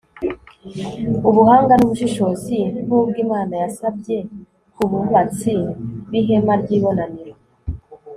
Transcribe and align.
ubuhanga 1.29 1.73
n'ubushishozi 1.75 2.57
nk'ubwo 2.85 3.17
imana 3.25 3.53
yasabye 3.63 4.17
ku 4.75 4.83
bubatsi 4.89 5.53
b'ihema 6.09 6.53
ry'ibonaniro 6.61 7.35